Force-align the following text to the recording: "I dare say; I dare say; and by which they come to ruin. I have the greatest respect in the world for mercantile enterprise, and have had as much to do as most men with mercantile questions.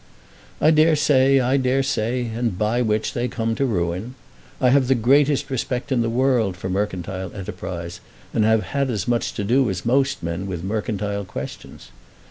"I 0.59 0.71
dare 0.71 0.95
say; 0.95 1.39
I 1.39 1.57
dare 1.57 1.83
say; 1.83 2.25
and 2.25 2.57
by 2.57 2.81
which 2.81 3.13
they 3.13 3.27
come 3.27 3.53
to 3.53 3.67
ruin. 3.67 4.15
I 4.59 4.71
have 4.71 4.87
the 4.87 4.95
greatest 4.95 5.51
respect 5.51 5.91
in 5.91 6.01
the 6.01 6.09
world 6.09 6.57
for 6.57 6.71
mercantile 6.71 7.31
enterprise, 7.35 7.99
and 8.33 8.43
have 8.43 8.63
had 8.63 8.89
as 8.89 9.07
much 9.07 9.31
to 9.35 9.43
do 9.43 9.69
as 9.69 9.85
most 9.85 10.23
men 10.23 10.47
with 10.47 10.63
mercantile 10.63 11.23
questions. 11.25 11.91